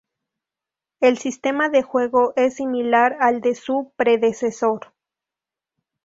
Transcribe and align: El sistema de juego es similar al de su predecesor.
El 0.99 1.19
sistema 1.19 1.69
de 1.69 1.83
juego 1.83 2.33
es 2.35 2.55
similar 2.55 3.15
al 3.19 3.39
de 3.39 3.53
su 3.53 3.93
predecesor. 3.95 4.93